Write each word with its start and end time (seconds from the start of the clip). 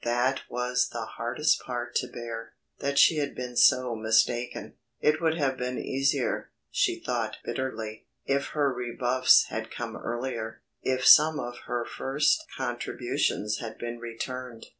That 0.03 0.41
was 0.49 0.89
the 0.89 1.05
hardest 1.05 1.61
part 1.61 1.93
to 1.97 2.07
bear, 2.07 2.53
that 2.79 2.97
she 2.97 3.17
had 3.17 3.35
been 3.35 3.55
so 3.55 3.95
mistaken. 3.95 4.73
It 4.99 5.21
would 5.21 5.37
have 5.37 5.59
been 5.59 5.77
easier, 5.77 6.49
she 6.71 6.99
thought 6.99 7.37
bitterly, 7.45 8.07
if 8.25 8.47
her 8.53 8.73
rebuffs 8.73 9.43
had 9.49 9.69
come 9.69 9.95
earlier; 9.95 10.63
if 10.81 11.05
some 11.05 11.39
of 11.39 11.55
her 11.67 11.85
first 11.85 12.43
contributions 12.57 13.59
had 13.59 13.77
been 13.77 13.99
returned. 13.99 14.69